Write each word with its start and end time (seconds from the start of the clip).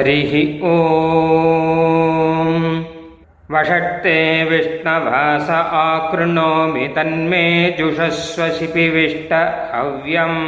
हरिः 0.00 0.32
ॐ 0.68 0.74
वषट्ते 3.52 4.16
विष्णवास 4.50 5.50
आकृणोमि 5.50 6.86
तन्मे 6.96 7.44
जुषस्व 7.78 8.42
शिपिविष्ट 8.58 9.32
हव्यम् 9.74 10.40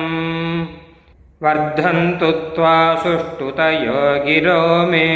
वर्धन्तु 1.43 2.31
त्वा 2.57 2.75
सुष्ठुतयो 3.05 4.03
गिरो 4.25 4.61
मे 4.91 5.07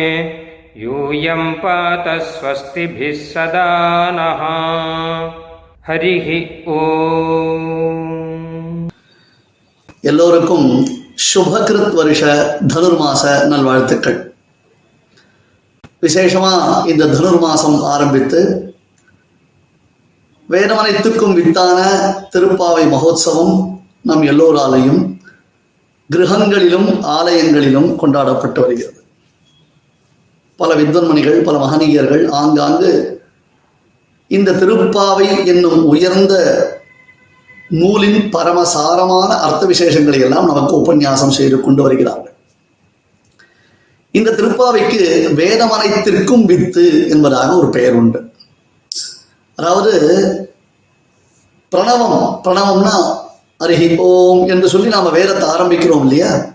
यूयं 0.85 1.53
पात 1.63 2.09
स्वस्तिभिः 2.31 3.19
सदा 3.33 3.69
नः 4.19 4.43
हरिः 5.89 6.29
ॐ 6.77 6.81
எல்லோருக்கும் 10.05 10.69
சுபகிருத் 11.27 11.97
வருஷ 11.99 12.23
தனுர்மாச 12.71 13.23
நல்வாழ்த்துக்கள் 13.51 14.19
விசேஷமா 16.02 16.52
இந்த 16.88 17.04
தனுர்மாசம் 17.06 17.78
ஆரம்பித்து 17.94 18.40
வேதமனைத்துக்கும் 20.50 21.34
வித்தான 21.38 21.80
திருப்பாவை 22.34 22.84
மகோத்சவம் 22.94 23.56
நம் 24.02 24.22
எல்லோராலையும் 24.22 25.02
கிரகங்களிலும் 26.10 26.90
ஆலயங்களிலும் 27.02 27.90
கொண்டாடப்பட்டு 27.96 28.60
வருகிறது. 28.62 29.02
பல 30.56 30.76
வித்வன்மணிகள் 30.76 31.40
பல 31.44 31.58
மகனீயர்கள் 31.66 32.24
ஆங்காங்கு 32.42 32.92
இந்த 34.28 34.52
திருப்பாவை 34.52 35.46
என்னும் 35.46 35.86
உயர்ந்த 35.86 36.34
நூலின் 37.70 38.30
பரமசாரமான 38.30 39.32
அர்த்த 39.36 39.66
விசேஷங்களை 39.66 40.20
எல்லாம் 40.20 40.46
நமக்கு 40.46 40.74
உபன்யாசம் 40.82 41.36
செய்து 41.40 41.62
கொண்டு 41.62 41.82
வருகிறார்கள். 41.82 42.27
இந்த 44.12 44.32
திருப்பாவைக்கு 44.32 45.34
வேதமனைத்திற்கும் 45.34 46.46
வித்து 46.46 47.10
என்பதாக 47.10 47.58
ஒரு 47.58 47.70
பெயர் 47.70 47.94
உண்டு. 47.94 48.22
அதாவது 49.56 49.92
பிரணவம் 51.76 52.40
பிரணவம்னா 52.44 53.26
அருகி 53.64 53.98
ஓம் 53.98 54.48
என்று 54.48 54.70
சொல்லி 54.70 54.88
நாம 54.88 55.10
வேதத்தை 55.10 55.50
ஆரம்பிக்கிறோம் 55.50 56.02
இல்லையா? 56.02 56.46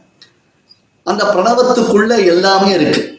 அந்த 1.03 1.25
பிரணவத்துக்குள்ள 1.25 2.27
எல்லாமே 2.27 2.73
இருக்கு. 2.73 3.19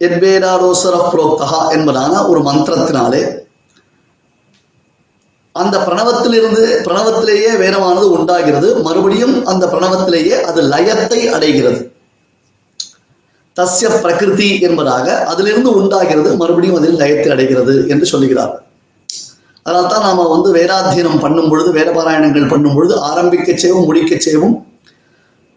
எத்வேதாரோசர 0.00 1.08
புரோக்தகா 1.12 1.68
என்பதான 1.68 2.28
ஒரு 2.28 2.40
மந்திரத்தினாலே. 2.40 3.46
அந்த 5.52 5.78
பிரணவத்திலிருந்து 5.78 6.64
பிரணவத்திலேயே 6.84 7.56
வேதமானது 7.56 8.10
உண்டாகிறது. 8.10 8.76
மறுபடியும் 8.76 9.46
அந்த 9.46 9.66
பிரணவத்திலேயே 9.66 10.40
அது 10.40 10.62
லயத்தை 10.62 11.26
அடைகிறது. 11.26 11.96
தஸ்ய 13.58 13.88
பிரகிருதி 14.04 14.48
என்பதாக 14.66 15.06
அதிலிருந்து 15.32 15.70
உண்டாகிறது 15.80 16.30
மறுபடியும் 16.40 16.78
அதில் 16.78 16.98
லயத்தை 17.00 17.30
அடைகிறது 17.34 17.74
என்று 17.92 18.06
சொல்லுகிறார் 18.12 18.54
அதனால் 19.66 19.90
தான் 19.92 20.06
நாம 20.08 20.26
வந்து 20.34 20.48
வேதாத்தியனம் 20.56 21.22
பண்ணும் 21.22 21.48
பொழுது 21.50 21.70
வேதபாராயணங்கள் 21.78 22.50
பண்ணும் 22.52 22.76
பொழுது 22.76 22.94
ஆரம்பிக்க 23.08 23.56
செய்வோம் 23.56 23.88
முடிக்க 23.88 24.12
செய்வோம். 24.26 24.54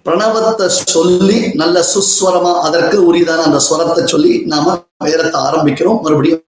பிரணவத்தை 0.06 0.68
சொல்லி 0.96 1.38
நல்ல 1.62 1.78
சுஸ்வரமா 1.94 2.52
அதற்கு 2.68 2.98
உரியதான 3.10 3.46
அந்த 3.48 3.60
ஸ்வரத்தை 3.68 4.04
சொல்லி 4.14 4.32
நாம 4.54 4.76
வேதத்தை 5.08 5.40
ஆரம்பிக்கிறோம் 5.48 6.00
மறுபடியும் 6.06 6.42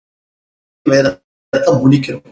வேதத்தை 0.86 1.74
முடிக்கிறோம். 1.84 2.26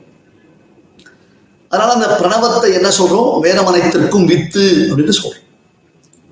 அதனால 1.71 1.93
அந்த 1.97 2.07
பிரணவத்தை 2.21 2.71
என்ன 2.79 2.89
சொல்றோம்? 2.99 3.29
வேதமனைத்திற்கும் 3.45 4.27
வித்து 4.31 4.65
அப்படின்னு 4.89 5.15
சொல்றோம். 5.19 5.45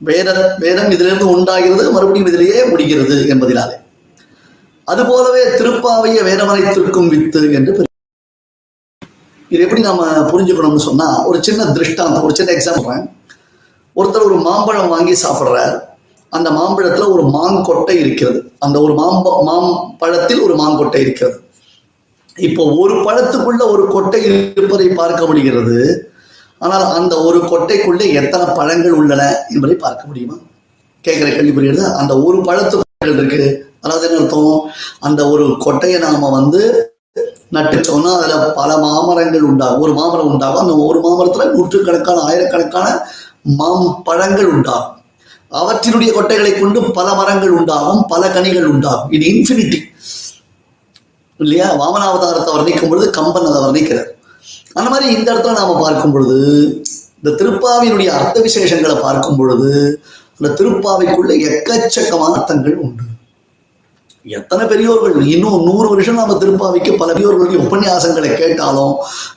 வேத 0.08 0.30
வேதம் 0.64 0.92
இதிலிருந்து 0.96 1.26
உண்டாகிறது 1.34 1.92
மறுபடியும் 1.92 2.30
இதிலேயே 2.32 2.60
முடிகிறது 2.70 3.16
என்பதினாலே. 3.34 3.76
அதுபோலவே 4.88 5.44
திருப்பாவைய 5.60 6.20
வேதமனைத்திற்கும் 6.30 7.10
வித்து 7.14 7.42
என்று 7.58 7.88
இது 9.52 9.62
எப்படி 9.66 9.82
நம்ம 9.82 10.04
புரிஞ்சுக்கணும்னு 10.32 10.88
சொன்னா 10.88 11.08
ஒரு 11.30 11.38
சின்ன 11.44 11.66
திருஷ்டாந்தம் 11.76 12.26
ஒரு 12.28 12.36
சின்ன 12.40 12.52
எக்ஸாம்பிள் 12.58 13.00
ஒருத்தர் 13.96 14.28
ஒரு 14.30 14.38
மாம்பழம் 14.48 14.92
வாங்கி 14.94 15.16
சாப்பிட்றார். 15.24 15.76
அந்த 16.30 16.50
மாம்பழத்துல 16.50 17.06
ஒரு 17.16 17.24
மாங்கொட்டை 17.36 17.96
இருக்கிறது. 18.04 18.40
அந்த 18.60 18.78
ஒரு 18.86 18.94
மாம்ப 18.94 19.32
மாம்பழத்தில் 19.50 20.42
ஒரு 20.48 20.56
மாங்கொட்டை 20.56 21.00
இருக்கிறது. 21.06 21.38
இப்போ 22.38 22.64
ஒரு 22.82 22.96
பழத்துக்குள்ள 23.06 23.64
ஒரு 23.74 23.84
கொட்டை 23.88 24.20
இருப்பதை 24.26 24.88
பார்க்க 25.02 25.22
முடிகிறது. 25.26 25.78
ஆனால் 26.62 26.86
அந்த 26.98 27.14
ஒரு 27.28 27.40
கொட்டைக்குள்ளே 27.52 28.06
எத்தனை 28.22 28.46
பழங்கள் 28.60 28.98
உள்ளன 29.02 29.24
என்பதை 29.54 29.76
பார்க்க 29.86 30.10
முடியுமா? 30.10 30.36
கேட்குற 31.06 31.28
கேள்வி 31.36 31.54
புரியுது 31.58 31.84
அந்த 32.00 32.14
ஒரு 32.28 32.38
பழத்துகள் 32.48 33.14
இருக்கு? 33.16 33.42
அதாவது 33.84 34.06
என்ன 34.08 34.20
அர்த்தம்? 34.22 34.56
அந்த 35.08 35.22
ஒரு 35.34 35.46
கொட்டையை 35.66 36.00
நாம 36.06 36.30
வந்து 36.38 36.62
நட்டுச்சோம்னா 37.56 38.12
அதுல 38.18 38.34
பல 38.60 38.72
மாமரங்கள் 38.84 39.46
உண்டாகும் 39.52 39.84
ஒரு 39.84 39.94
மாமரம் 40.00 40.30
உண்டாகும் 40.32 40.64
அந்த 40.64 40.76
ஒரு 40.88 41.00
மாமரத்துல 41.06 41.46
நூற்றுக்கணக்கான 41.54 42.24
ஆயிரக்கணக்கான 42.30 42.88
மாம் 43.60 43.88
பழங்கள் 44.08 44.52
உண்டாகும் 44.56 44.96
அவற்றினுடைய 45.60 46.10
கொட்டைகளை 46.16 46.52
கொண்டு 46.54 46.80
பல 46.98 47.08
மரங்கள் 47.20 47.54
உண்டாகும் 47.60 48.02
பல 48.12 48.24
கனிகள் 48.36 48.68
உண்டாகும். 48.74 49.12
இது 49.16 49.24
இன்ஃபினிட்டி 49.34 49.80
இல்லையா? 51.40 51.68
வாமனாவதாரத்தை 51.82 52.52
வர்ணிக்கும் 52.56 52.92
பொழுது 52.92 53.06
கம்பன் 53.18 53.50
அதை 53.50 53.60
வர்ணிக்கிறார். 53.66 54.10
அந்த 54.76 54.90
மாதிரி 54.90 55.14
இந்த 55.14 55.28
இடத்துல 55.32 55.54
நாம 55.54 55.80
பார்க்கும் 55.82 56.12
பொழுது 56.12 56.38
இந்த 57.18 57.32
திருப்பாவியினுடைய 57.40 58.10
அர்த்த 58.16 58.40
விசேஷங்களை 58.42 58.98
பார்க்கும் 59.02 59.38
பொழுது 59.38 59.72
அந்த 60.36 60.50
திருப்பாவைக்குள்ள 60.56 61.32
எக்கச்சக்கமான 61.48 62.34
அர்த்தங்கள் 62.34 62.78
உண்டு. 62.78 63.06
எத்தனை 64.26 64.66
பெரியோர்கள் 64.68 65.16
இன்னும் 65.28 65.66
நூறு 65.66 65.88
வருஷம் 65.90 66.16
நம்ம 66.16 66.34
திருப்பாவைக்கு 66.36 66.98
பல 66.98 67.10
பெரியோர்களுடைய 67.14 67.60
உபன்யாசங்களை 67.66 68.30
கேட்டாலும் 68.36 68.94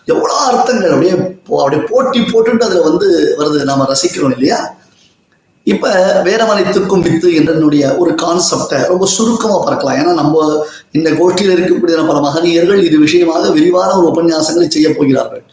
எவ்வளோ 0.06 0.34
அர்த்தங்கள் 0.46 0.90
அப்படியே 0.90 1.14
போ- 1.48 1.60
அப்படியே 1.60 1.82
போட்டி 1.84 2.20
போட்டுட்டு 2.24 2.64
அதுல 2.64 2.82
வந்து 2.82 3.08
வருது 3.38 3.64
நாம 3.64 3.86
ரசிக்கிறோம் 3.90 4.32
இல்லையா? 4.32 4.58
இப்ப 5.66 5.90
வேதமனைத்துக்கும் 6.26 7.02
வித்து 7.06 7.28
என்றனுடைய 7.40 7.82
ஒரு 8.02 8.12
கான்செப்டை 8.22 8.78
ரொம்ப 8.92 9.04
சுருக்கமா 9.06 9.58
பார்க்கலாம் 9.66 9.98
ஏன்னா 10.00 10.12
நம்ம 10.20 10.44
இந்த 10.98 11.08
கோஷ்டியில் 11.10 11.54
இருக்கக்கூடிய 11.54 12.06
பல 12.08 12.20
மகனியர்கள் 12.26 12.80
இது 12.88 12.96
விஷயமாக 12.98 13.50
விரிவான 13.56 13.90
ஒரு 13.98 14.06
உபன்யாசங்களை 14.12 14.66
செய்ய 14.68 14.88
போகிறார்கள். 14.96 15.44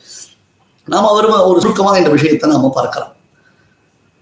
நாம் 0.87 1.09
அவர் 1.11 1.27
ஒரு 1.49 1.59
சுருக்கமாக 1.63 2.01
இந்த 2.01 2.11
விஷயத்தை 2.17 2.49
நாம 2.53 2.71
பார்க்கலாம். 2.79 3.13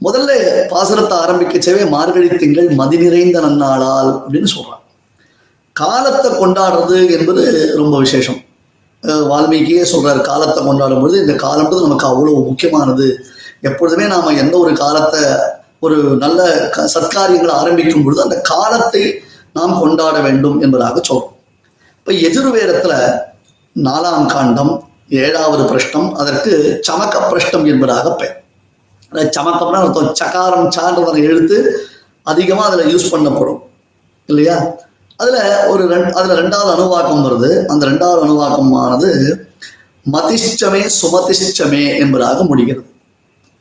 முதல்ல 0.02 0.32
பாசனத்தை 0.74 1.16
ஆரம்பிக்கச்சவே 1.24 1.84
மார்கழி 1.94 2.28
திங்கள் 2.42 2.68
மதி 2.82 2.98
நிறைந்த 3.04 3.38
நன்னாளால் 3.46 4.12
அப்படின்னு 4.24 4.50
சொல்றான். 4.56 4.84
காலத்தை 5.76 6.30
கொண்டாடுறது 6.42 6.98
என்பது 7.18 7.44
ரொம்ப 7.82 7.96
விசேஷம். 8.06 8.40
வால்மீகியே 9.32 9.84
சொல்றாரு 9.94 10.22
காலத்தை 10.32 10.62
கொண்டாடும் 10.66 11.02
பொழுது 11.02 11.18
இந்த 11.24 11.34
காலம்ன்றது 11.46 11.88
நமக்கு 11.88 12.08
அவ்வளவு 12.12 12.40
முக்கியமானது. 12.50 13.08
எப்பொழுதுமே 13.70 14.06
நாம 14.14 14.34
எந்த 14.44 14.56
ஒரு 14.64 14.74
காலத்தை 14.84 15.22
ஒரு 15.80 15.96
நல்ல 15.96 16.70
க- 16.70 16.90
சத்காரியங்களை 16.94 17.50
ஆரம்பிக்கும் 17.50 18.04
பொழுது 18.04 18.22
அந்த 18.22 18.42
காலத்தை 18.42 19.20
நாம் 19.54 19.80
கொண்டாட 19.80 20.20
வேண்டும் 20.20 20.62
என்பதாக 20.62 21.02
சொல்றோம். 21.10 21.36
இப்ப 21.98 22.12
எதிர்வேரத்துல 22.12 23.20
நாலாம் 23.76 24.26
காண்டம் 24.26 24.90
ஏழாவது 25.10 25.64
பிரஷ்னம் 25.64 26.12
அதற்கு 26.12 26.78
சமக்க 26.82 27.20
பிரஷ்னம் 27.20 27.68
என்பதாக 27.68 28.12
பெயர். 28.12 28.44
அதாவது 29.10 29.42
சமக்கம்னா 29.42 29.84
அர்த்தம் 29.84 30.16
சகாரம் 30.16 30.70
சான்றதனை 30.70 31.24
எழுத்து 31.24 31.88
அதிகமா 32.24 32.66
அதுல 32.66 32.84
யூஸ் 32.84 33.12
பண்ணப்படும். 33.12 33.60
இல்லையா? 34.26 34.64
அதுல 35.18 35.66
ஒரு 35.68 35.84
ரெண் 35.84 36.12
அதுல 36.12 36.42
ரெண்டாவது 36.42 36.76
அணுவாக்கம் 36.78 37.26
வருது. 37.26 37.66
அந்த 37.66 37.86
ரெண்டாவது 37.86 38.20
அணுவாக்கமானது 38.24 39.36
மதிஷ்டமே 40.12 40.90
சுமதிஷ்டமே 41.02 41.98
என்பதாக 41.98 42.44
முடிகிறது. 42.44 42.86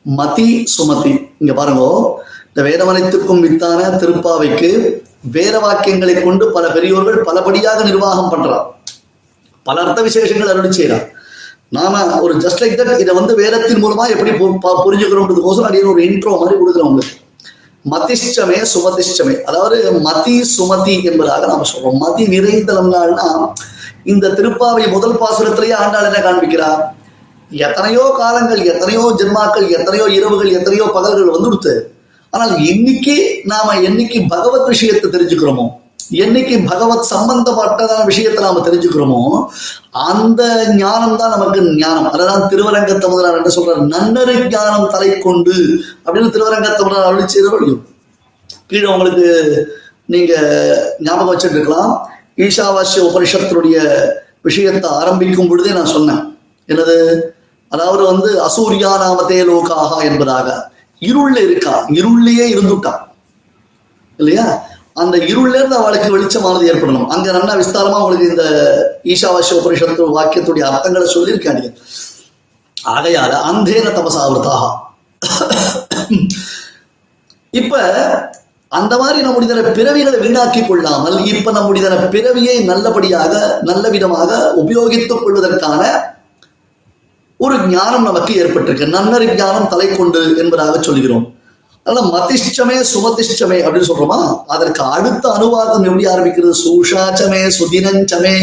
மதி 0.01 0.67
சுமதி. 0.77 1.26
இங்க 1.39 1.53
பாருங்க 1.53 2.21
இந்த 2.53 2.69
வேதமனைத்துக்கும் 2.69 3.39
வித்தான 3.39 3.87
திருப்பாவைக்கு 3.87 4.99
வேத 5.31 5.59
வாக்கியங்களை 5.59 6.23
கொண்டு 6.23 6.51
பல 6.51 6.67
பெரியோர்கள் 6.67 7.23
பலபடியாக 7.23 7.83
நிர்வாகம் 7.83 8.31
பண்றார். 8.31 8.65
பல 9.63 9.81
அர்த்த 9.81 10.01
விசேஷங்கள் 10.01 10.47
அருள் 10.47 10.69
செய்யறார் 10.69 11.07
நாம 11.69 12.21
ஒரு 12.21 12.35
ஜஸ்ட் 12.35 12.59
லைக் 12.59 12.79
தட் 12.79 12.99
இதை 12.99 13.15
வந்து 13.15 13.35
வேதத்தின் 13.35 13.85
மூலமா 13.85 14.09
எப்படி 14.09 14.31
பு- 14.31 14.57
ப- 14.59 14.83
ஒரு 14.83 14.97
இன்ட்ரோ 14.97 16.39
மாதிரி 16.39 16.57
கொடுக்குறோம் 16.57 16.83
உங்களுக்கு. 16.83 17.15
மதிஷ்டமே 17.91 18.65
சுமதிஷ்டமே. 18.73 19.41
அதாவது 19.41 19.91
மதி 19.91 20.45
சுமதி 20.57 21.03
என்பதாக 21.03 21.45
நாம 21.45 21.61
சொல்றோம். 21.73 21.93
மதி 21.93 22.27
நிறைந்த 22.27 22.73
இந்த 24.03 24.27
திருப்பாவை 24.27 24.89
முதல் 24.91 25.19
பாசுரத்திலேயே 25.19 25.73
ஆண்டாள் 25.73 26.13
என்ன 26.13 26.31
காண்பிக்கிறார் 26.31 26.81
எத்தனையோ 27.51 28.03
காலங்கள் 28.21 28.61
எத்தனையோ 28.71 29.03
ஜென்மாக்கள் 29.19 29.67
எத்தனையோ 29.77 30.05
இரவுகள் 30.17 30.55
எத்தனையோ 30.59 30.85
பகல்கள் 30.97 31.33
வந்துடுத்து. 31.35 31.73
ஆனால் 32.33 32.53
என்னைக்கு 32.71 33.15
நாம 33.51 33.75
என்னைக்கு 33.87 34.17
பகவத் 34.33 34.71
விஷயத்தை 34.73 35.09
தெரிஞ்சுக்கிறோமோ 35.11 35.65
என்னைக்கு 36.23 36.55
பகவத் 36.69 37.09
சம்பந்தப்பட்டதான 37.13 38.01
விஷயத்தை 38.05 38.41
நாம 38.43 38.61
தெரிஞ்சுக்கிறோமோ 38.67 39.21
அந்த 40.09 40.41
ஞானம் 40.81 41.17
தான் 41.21 41.33
நமக்கு 41.35 41.59
ஞானம். 41.83 42.09
அததான் 42.13 42.47
திருவரங்கத்தை 42.51 43.07
முதலார் 43.13 43.37
என்று 43.39 43.55
சொல்றாரு? 43.57 43.81
நன்னரு 43.95 44.35
ஞானம் 44.53 44.91
தலை 44.93 45.09
கொண்டு 45.25 45.55
அப்படின்னு 46.05 46.33
திருவரங்கத்தை 46.35 46.83
முதலார் 46.85 47.09
அருளி 47.09 47.25
செய்தவர்கள் 47.27 47.75
கீழே 48.71 48.87
உங்களுக்கு 48.93 49.27
நீங்க 50.05 50.33
ஞாபகம் 50.99 51.31
வச்சுட்டு 51.31 51.57
இருக்கலாம் 51.57 51.91
ஈஷாவாசிய 52.45 53.03
உபனிஷத்தினுடைய 53.09 53.77
விஷயத்தை 54.41 54.89
ஆரம்பிக்கும் 54.99 55.49
பொழுதே 55.49 55.71
நான் 55.79 55.93
சொன்னேன். 55.95 56.21
என்னது? 56.69 56.95
அதாவது 57.71 58.03
வந்து 58.03 58.29
அசூரியா 58.47 58.91
நாமத்தே 59.03 59.39
லோகாக 59.49 59.91
என்பதாக. 60.03 60.47
இருள்ல 61.01 61.37
இருக்கா? 61.47 61.73
இருள்லயே 61.99 62.45
இருந்துட்டான் 62.53 63.01
இல்லையா? 64.19 64.45
அந்த 64.93 65.15
இருள்ல 65.31 65.57
இருந்து 65.59 65.75
அவளுக்கு 65.75 66.13
வெளிச்சமானது 66.15 66.69
ஏற்படணும். 66.71 67.07
அங்க 67.07 67.27
நல்லா 67.31 67.55
விஸ்தாரமா 67.55 67.97
உங்களுக்கு 68.03 68.29
இந்த 68.29 68.45
ஈஷாவாசிய 69.13 69.59
உபனிஷத்து 69.59 70.07
வாக்கியத்துடைய 70.17 70.63
அர்த்தங்களை 70.69 71.07
சொல்லியிருக்காங்க. 71.15 71.63
ஆகையால 72.77 73.33
அந்தேன 73.49 73.91
தபசாவிரதாக 73.97 74.65
இப்ப 77.53 77.75
அந்த 78.71 78.93
மாதிரி 78.97 79.19
நம்முடைய 79.25 79.61
பிறவிகளை 79.77 80.17
வீணாக்கி 80.23 80.61
கொள்ளாமல் 80.67 81.17
இப்ப 81.25 81.51
நம்முடைய 81.51 81.89
பிறவியை 82.15 82.55
நல்லபடியாக 82.63 83.33
நல்ல 83.61 83.85
விதமாக 83.89 84.31
உபயோகித்துக் 84.61 85.23
கொள்வதற்கான 85.23 85.81
ஒரு 87.47 87.57
ஞானம் 87.73 88.07
நமக்கு 88.09 88.33
ஏற்பட்டிருக்கு. 88.43 88.93
நன்னறி 88.95 89.27
ஞானம் 89.41 89.71
தலை 89.73 89.87
கொண்டு 89.95 90.21
என்பதாக 90.43 90.81
சொல்கிறோம். 90.81 91.25
அதனால 91.83 92.05
மதிஷ்டமே 92.13 92.77
சுமதிஷ்டமே 92.93 93.57
அப்படின்னு 93.63 93.89
சொல்றோமா? 93.91 94.19
அதற்கு 94.47 94.81
அடுத்த 94.95 95.25
அனுவாதம் 95.29 95.85
எப்படி 95.89 96.05
ஆரம்பிக்கிறது? 96.05 96.53
சூஷாச்சமே 96.63 97.41
சுதினஞ்சமே. 97.59 98.37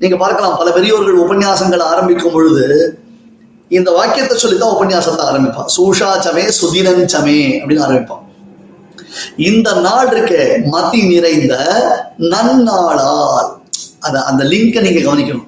நீங்க 0.00 0.16
பார்க்கலாம் 0.16 0.56
பல 0.56 0.70
பெரியோர்கள் 0.70 1.22
உபன்யாசங்கள் 1.24 1.82
ஆரம்பிக்கும் 1.92 2.32
பொழுது 2.32 2.66
இந்த 3.76 3.90
வாக்கியத்தை 3.90 4.34
சொல்லித்தான் 4.38 4.76
உபன்யாசத்தை 4.76 5.24
ஆரம்பிப்பான் 5.30 5.72
சூஷாச்சமே 5.76 6.44
சுதினஞ்சமே 6.60 7.38
அப்படின்னு 7.60 7.86
ஆரம்பிப்பான் 7.86 8.24
இந்த 9.48 9.68
நாள் 9.86 10.10
இருக்க 10.12 10.34
மதி 10.74 11.00
நிறைந்த 11.08 11.54
நன்னாளால் 12.32 13.48
அத 14.06 14.14
அந்த 14.30 14.42
லிங்கை 14.52 14.80
நீங்க 14.86 15.00
கவனிக்கணும். 15.08 15.47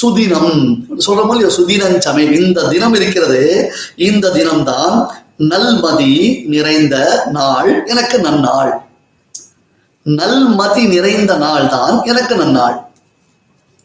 சுதினம். 0.00 0.84
சொல்ற 1.06 1.24
மாதிரி 1.26 1.44
சுதினம் 1.44 1.58
சுதினஞ்சமே 1.58 2.40
இந்த 2.40 2.68
தினம் 2.68 2.94
இருக்கிறது. 2.94 3.72
இந்த 3.96 4.30
தினம்தான் 4.30 5.10
நல்மதி 5.38 6.44
நிறைந்த 6.46 7.24
நாள். 7.30 7.84
எனக்கு 7.86 8.18
நன்னாள். 8.18 8.72
நல்மதி 10.06 10.88
நிறைந்த 10.88 11.36
நாள் 11.36 11.68
தான் 11.68 12.02
எனக்கு 12.02 12.36
நன்னாள். 12.36 12.76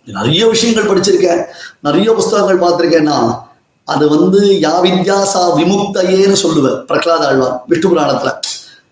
நிறைய 0.05 0.47
விஷயங்கள் 0.47 0.89
படிச்சிருக்கேன். 0.89 1.43
நிறைய 1.81 2.13
புஸ்தகங்கள் 2.13 2.63
பார்த்திருக்கேன்னா 2.63 3.45
அது 3.83 4.09
வந்து 4.09 4.39
யா 4.43 4.75
வித்யாசா 4.83 5.41
விமுக்தையேன்னு 5.57 6.37
சொல்லுவேன். 6.43 6.79
பிரகலாத 6.87 7.25
ஆழ்வார் 7.27 7.63
விஷ்ணு 7.67 7.89
புராணத்துல. 7.91 8.31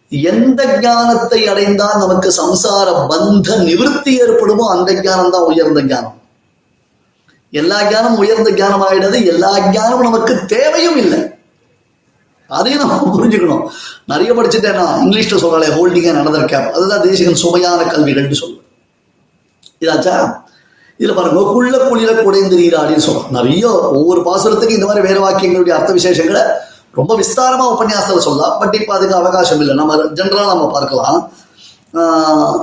எந்த 0.10 0.80
ஞானத்தை 0.82 1.48
அடைந்தால் 1.48 1.98
நமக்கு 1.98 2.30
சம்சார 2.42 3.08
பந்த 3.08 3.58
நிவர்த்தி 3.64 4.22
ஏற்படுமோ 4.22 4.66
அந்த 4.76 5.02
ஞானம் 5.02 5.32
தான் 5.32 5.42
உயர்ந்த 5.42 5.84
ஞானம். 5.84 6.22
எல்லா 7.56 7.90
ஞானம் 7.90 8.18
உயர்ந்த 8.18 8.52
ஞானம் 8.52 8.82
ஆயிடுது 8.82 9.26
எல்லா 9.26 9.70
ஞானமும் 9.70 10.02
நமக்கு 10.02 10.46
தேவையும் 10.46 10.98
இல்லை. 10.98 11.20
அதையும் 12.50 12.82
நம்ம 12.82 13.16
புரிஞ்சுக்கணும். 13.16 13.64
நிறைய 14.06 14.34
படிச்சுட்டேன்னா 14.34 14.86
இங்கிலீஷ்ல 15.04 15.38
சொல்றாளே 15.40 15.70
ஹோல்டிங் 15.76 16.18
நடந்திருக்கேன் 16.18 16.54
கேப் 16.54 16.76
அதுதான் 16.76 17.02
தேசிகன் 17.02 17.36
சுமையான 17.36 17.84
கல்விகள்னு 17.84 18.42
சொல்லுவேன் 18.42 18.64
இதாச்சா? 19.82 20.16
இதுல 21.00 21.16
பாருங்க 21.16 21.42
குள்ள 21.52 21.78
குளிர 21.88 22.12
குடைந்திரீராடின்னு 22.18 23.06
சொல்றோம் 23.06 23.30
நிறைய 23.30 23.64
ஒவ்வொரு 23.94 24.22
பாசுரத்துக்கும் 24.22 24.70
இந்த 24.72 24.86
மாதிரி 24.86 25.08
வேற 25.08 25.20
வாக்கியங்களுடைய 25.22 25.70
அர்த்த 25.70 25.94
விசேஷங்களை 25.94 26.44
ரொம்ப 26.94 27.12
விஸ்தாரமா 27.18 27.66
உபன்யாசத்தில் 27.74 28.18
சொல்லலாம். 28.20 28.60
பட் 28.60 28.76
இப்போ 28.76 28.94
அதுக்கு 28.94 29.16
அவகாசம் 29.16 29.60
இல்லை. 29.60 29.76
நம்ம 29.76 29.96
ஜென்ரலா 30.14 30.46
நம்ம 30.48 30.68
பார்க்கலாம். 30.72 31.18
ஆஹ், 31.94 32.60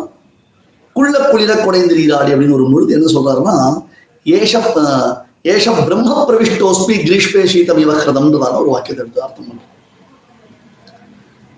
குள்ள 0.97 1.19
குளிர 1.25 1.55
குடைந்திரீராடி 1.57 2.31
அப்படின்னு 2.33 2.53
ஒரு 2.53 2.67
முழுது 2.67 2.95
என்ன 2.95 3.11
சொல்றாருன்னா 3.13 3.57
ஏஷ 4.27 4.61
ஏஷ 5.43 5.85
பிரம்ம 5.87 6.25
பிரவிஷ்டோஸ்மி 6.29 6.97
கிரீஷ்பே 7.07 7.45
சீதம் 7.45 7.77
விவகிருதம்ன்றதான 7.77 8.59
ஒரு 8.63 8.69
வாக்கியத்தை 8.69 9.05
எடுத்து 9.05 9.23
அர்த்தம் 9.23 9.49
பண்றோம் 9.49 9.71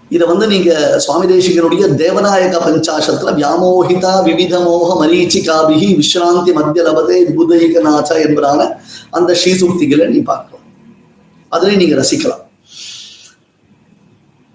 இதை 0.08 0.26
வந்து 0.26 0.46
நீங்க 0.46 0.98
சுவாமி 0.98 1.26
தேசிகனுடைய 1.26 1.84
தேவநாயக 2.02 2.58
பஞ்சாசத்துல 2.64 3.32
வியாமோகிதா 3.38 4.22
விவித 4.24 4.58
மோக 4.64 5.06
மரீச்சிகாபிகி 5.06 5.88
விஸ்ராந்தி 6.00 6.52
மத்திய 6.52 6.84
லபதே 6.88 7.18
விபுதைகநாச்ச 7.28 8.10
என்பதான 8.26 8.78
அந்த 9.10 9.36
ஸ்ரீசுக்திகளை 9.44 10.06
நீ 10.06 10.18
பார்க்கலாம். 10.18 10.66
அதிலே 11.48 11.76
நீங்க 11.76 12.02
ரசிக்கலாம். 12.02 12.42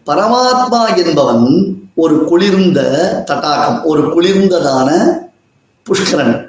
பரமாத்மா 0.07 1.05
என்பவன் 1.05 1.77
ஒரு 1.95 2.25
குளிர்ந்த 2.25 2.79
தட்டாகம் 3.25 3.83
ஒரு 3.83 4.01
குளிர்ந்ததான 4.01 4.89
புஷ்கரன் 5.85 6.48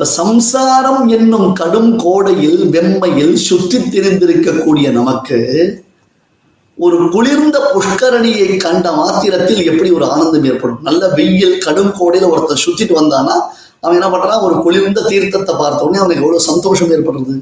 இப்ப 0.00 0.12
சம்சாரம் 0.12 1.08
என்னும் 1.08 1.52
கடும் 1.52 1.96
கோடையில் 1.96 2.60
வெம்மையில் 2.74 3.34
சுற்றி 3.46 3.78
திரிந்திருக்கக்கூடிய 3.78 4.90
நமக்கு 4.90 5.38
ஒரு 6.78 7.08
குளிர்ந்த 7.08 7.58
புஷ்கரணியை 7.74 8.56
கண்ட 8.56 8.92
மாத்திரத்தில் 8.92 9.60
எப்படி 9.64 9.90
ஒரு 9.90 10.06
ஆனந்தம் 10.10 10.44
ஏற்படும்? 10.44 10.78
நல்ல 10.82 11.08
வெயில் 11.08 11.58
கடும் 11.58 11.92
கோடையில 11.98 12.30
ஒருத்தர் 12.32 12.62
சுத்திட்டு 12.64 12.96
வந்தானா 13.00 13.34
அவன் 13.80 13.98
என்ன 14.00 14.08
பண்றான்? 14.14 14.42
ஒரு 14.42 14.56
குளிர்ந்த 14.62 15.04
தீர்த்தத்தை 15.08 15.56
பார்த்த 15.56 15.84
உடனே 15.84 16.02
அவனுக்கு 16.02 16.24
எவ்வளவு 16.24 16.48
சந்தோஷம் 16.50 16.90
ஏற்படுறது? 16.90 17.36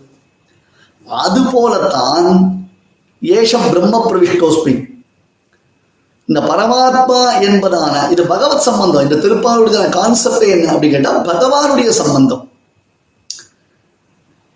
அது 1.07 1.41
போலத்தான் 1.53 2.29
ஏஷ 3.23 3.57
பிரம்ம 3.71 4.05
பிரவிஷ்டோஸ்மி. 4.11 4.75
இந்த 6.29 6.41
பரமாத்மா 6.41 7.21
என்பதான 7.45 8.11
இது 8.11 8.27
பகவத் 8.27 8.61
சம்பந்தம் 8.61 9.03
இந்த 9.03 9.17
திருப்பாவுடைய 9.17 9.89
கான்செப்ட் 9.89 10.45
என்ன 10.55 10.73
அப்படின்னு 10.73 10.91
கேட்டா 10.91 11.13
பகவானுடைய 11.13 11.89
சம்பந்தம். 11.89 12.51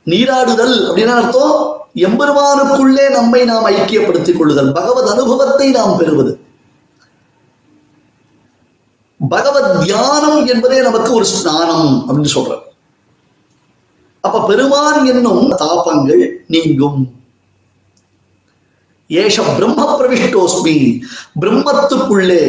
நீராடுதல் 0.07 0.77
அப்படின்னு 0.89 1.15
அர்த்தம் 1.17 1.57
எம்பெருமானுக்குள்ளே 1.95 3.11
நம்மை 3.11 3.45
நாம் 3.45 3.67
ஐக்கியப்படுத்திக் 3.67 4.39
கொள்ளுதல் 4.39 4.73
பகவத் 4.73 5.09
அனுபவத்தை 5.09 5.71
நாம் 5.71 5.97
பெறுவது. 5.97 6.41
பகவத் 9.29 9.81
தியானம் 9.85 10.47
என்பதே 10.47 10.83
நமக்கு 10.83 11.13
ஒரு 11.13 11.25
ஸ்நானம் 11.25 12.05
அப்படின்னு 12.09 12.35
சொல்ற 12.35 12.61
அப்ப 14.21 14.45
பெருமான் 14.47 15.05
என்னும் 15.05 15.51
தாபங்கள் 15.53 16.23
நீங்கும். 16.49 17.22
ஏஷ 19.13 19.57
பிரம்ம 19.57 19.99
பிரவிஷ்டோஸ்மி 19.99 21.01
பிரம்மத்துக்குள்ளே 21.41 22.43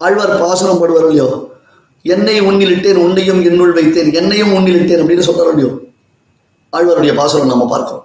ஆழ்வார் 0.00 0.40
பாசுரம் 0.40 0.80
படுவார் 0.82 1.06
இல்லையோ? 1.08 1.28
என்னை 2.02 2.40
உன்னிலிட்டேன் 2.40 2.94
உன்னையும் 2.94 3.44
என்னுள் 3.44 3.74
வைத்தேன் 3.74 4.14
என்னையும் 4.14 4.52
உன்னிலிட்டேன் 4.52 5.00
அப்படின்னு 5.02 5.26
சொல்றார் 5.28 5.48
இல்லையோ? 5.48 5.70
ஆழ்வாருடைய 6.72 7.14
பாசுரம் 7.14 7.46
நம்ம 7.46 7.66
பார்க்கிறோம். 7.66 8.04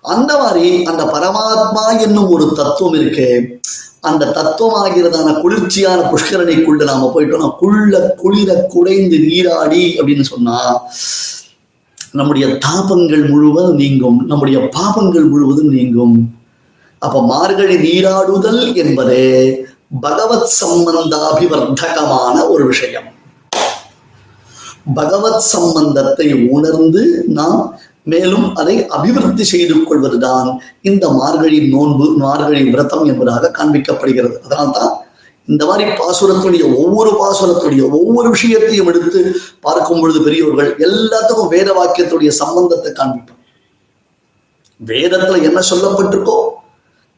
அந்த 0.00 0.38
மாதிரி 0.38 0.84
அந்த 0.84 1.04
பரமாத்மா 1.04 2.00
என்னும் 2.00 2.28
ஒரு 2.28 2.52
தத்துவம் 2.54 2.94
இருக்கு. 2.94 3.60
அந்த 4.00 4.30
தத்துவம் 4.30 4.84
ஆகிறதான 4.84 5.40
குளிர்ச்சியான 5.40 6.00
புஷ்கரணிக்குள்ள 6.10 6.84
நாம 6.84 7.12
போயிட்டோம்னா 7.14 7.56
குள்ள 7.56 8.14
குளிர 8.16 8.66
குடைந்து 8.68 9.18
நீராடி 9.18 9.96
அப்படின்னு 9.98 10.20
சொன்னா 10.20 10.56
நம்முடைய 12.12 12.46
தாபங்கள் 12.46 13.28
முழுவதும் 13.28 13.74
நீங்கும் 13.74 14.26
நம்முடைய 14.26 14.58
பாபங்கள் 14.58 15.28
முழுவதும் 15.28 15.68
நீங்கும். 15.68 16.34
அப்ப 16.98 17.22
மார்கழி 17.22 17.76
நீராடுதல் 17.76 18.74
என்பதே 18.74 19.60
பகவத் 20.00 20.50
சம்பந்தாபிவர்த்தகமான 20.60 22.48
ஒரு 22.48 22.66
விஷயம். 22.66 23.04
பகவத் 24.94 25.40
சம்பந்தத்தை 25.40 26.48
உணர்ந்து 26.48 27.24
நாம் 27.26 27.78
மேலும் 28.04 28.54
அதை 28.54 28.86
அபிவிருத்தி 28.86 29.44
செய்து 29.44 29.84
கொள்வதுதான் 29.84 30.60
இந்த 30.82 31.08
மார்கழி 31.08 31.68
நோன்பு 31.68 32.12
மார்கழி 32.16 32.70
விரதம் 32.70 33.04
என்பதாக 33.04 33.52
காண்பிக்கப்படுகிறது. 33.58 34.38
அதனால்தான் 34.38 35.01
இந்த 35.48 35.66
மாதிரி 35.66 35.90
பாசுரத்துடைய 35.90 36.64
ஒவ்வொரு 36.76 37.10
பாசுரத்துடைய 37.10 37.82
ஒவ்வொரு 37.90 38.28
விஷயத்தையும் 38.30 38.86
எடுத்து 38.86 39.20
பார்க்கும் 39.60 40.00
பொழுது 40.00 40.20
பெரியவர்கள் 40.22 40.70
எல்லாத்துக்கும் 40.78 41.48
வேத 41.48 41.72
வாக்கியத்துடைய 41.72 42.28
சம்பந்தத்தை 42.28 42.92
காண்பிப்பார் 42.92 43.40
வேதத்துல 44.80 45.42
என்ன 45.42 45.60
சொல்லப்பட்டிருக்கோ 45.70 46.38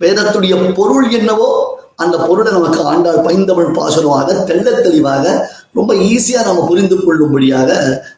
வேதத்துடைய 0.00 0.54
பொருள் 0.72 1.10
என்னவோ 1.10 1.50
அந்த 1.96 2.16
பொருளை 2.18 2.52
நமக்கு 2.52 2.80
ஆண்டாள் 2.82 3.20
பைந்தமிழ் 3.20 3.76
பாசுரமாக 3.78 4.32
தெள்ள 4.44 4.80
தெளிவாக 4.80 5.24
ரொம்ப 5.72 5.94
ஈஸியா 5.94 6.40
நம்ம 6.44 6.64
புரிந்து 6.66 6.96
கொள்ளும்படியாக 6.96 7.68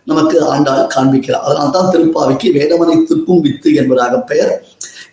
நமக்கு 0.04 0.36
ஆண்டாள் 0.44 0.82
காண்பிக்கிறார். 0.94 1.44
அதனால 1.44 1.70
தான் 1.70 1.90
திருப்பாவைக்கு 1.92 2.52
வேதமனை 2.52 2.96
திருப்பும் 3.02 3.40
வித்து 3.40 3.74
என்பதாக 3.74 4.18
பெயர் 4.20 4.52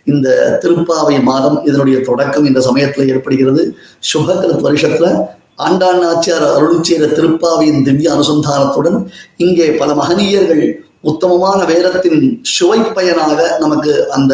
இந்த 0.03 0.59
திருப்பாவை 0.63 1.23
மாதம் 1.23 1.65
இதனுடைய 1.65 2.01
தொடக்கம் 2.01 2.45
இந்த 2.45 2.59
சமயத்துல 2.59 3.07
ஏற்படுகிறது. 3.07 3.75
சுபகிருத் 4.13 4.65
வருஷத்துல 4.67 5.25
ஆண்டாள் 5.55 5.99
நாச்சியார் 5.99 6.45
அருள் 6.55 6.81
செய்த 6.81 7.05
திருப்பாவையின் 7.05 7.83
திவ்ய 7.83 8.11
அனுசந்தானத்துடன் 8.11 8.97
இங்கே 9.37 9.67
பல 9.71 9.93
மகனீயர்கள் 9.93 10.63
உத்தமமான 11.01 11.65
வேதத்தின் 11.65 12.39
சுவை 12.41 12.79
பயனாக 12.79 13.57
நமக்கு 13.59 14.09
அந்த 14.09 14.33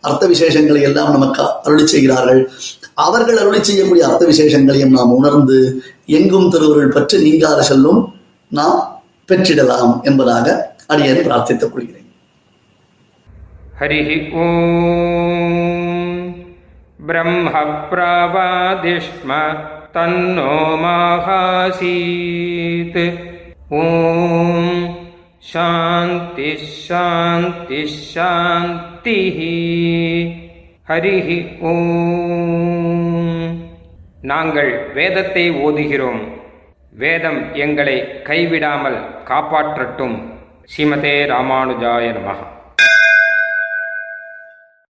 அர்த்த 0.00 0.26
விசேஷங்களை 0.26 0.80
எல்லாம் 0.80 1.10
நமக்கு 1.10 1.42
அருளி 1.62 1.86
செய்கிறார்கள். 1.86 2.50
அவர்கள் 2.94 3.36
அருளி 3.36 3.62
செய்யக்கூடிய 3.62 4.06
அர்த்த 4.08 4.26
விசேஷங்களையும் 4.26 4.94
நாம் 4.98 5.12
உணர்ந்து 5.12 5.82
எங்கும் 6.06 6.50
திருவருள் 6.50 6.94
பற்றி 6.96 7.18
நீங்காத 7.22 7.62
செல்லும் 7.62 8.00
நாம் 8.48 9.04
பெற்றிடலாம் 9.28 10.02
என்பதாக 10.02 10.74
அடியேன் 10.86 11.24
பிரார்த்தித்துக் 11.26 11.72
கொள்கிறேன். 11.72 12.05
हरिः 13.79 14.09
ॐ 14.41 14.49
ब्रह्मप्रवादिष्म 17.91 19.29
तन्नो 19.95 20.53
माहासीत् 20.83 21.89
ॐ 23.75 23.87
शान्तिः 25.51 26.61
शान्तिः 26.85 27.97
शान्तिः 28.13 29.39
ஹரிஹ 30.89 31.27
ஓம் 31.69 33.51
நாங்கள் 34.31 34.71
வேதத்தை 34.97 35.43
ஓதுகிறோம் 35.65 36.21
வேதம் 37.01 37.39
எங்களை 37.63 37.95
கைவிடாமல் 38.27 38.97
காப்பாற்றட்டும் 39.29 40.17
ஸ்ரீமதே 40.71 41.13
ராமானுஜாய 41.31 42.07
நமः 42.17 42.41